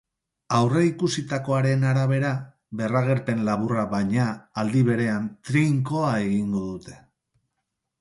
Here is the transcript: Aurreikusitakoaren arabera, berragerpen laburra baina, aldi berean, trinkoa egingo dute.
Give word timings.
Aurreikusitakoaren 0.59 1.85
arabera, 1.89 2.31
berragerpen 2.81 3.45
laburra 3.51 3.85
baina, 3.95 4.27
aldi 4.65 4.85
berean, 4.91 5.31
trinkoa 5.51 6.13
egingo 6.27 6.67
dute. 6.69 7.01